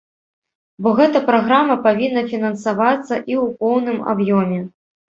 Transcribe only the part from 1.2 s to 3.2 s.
праграма павінна фінансавацца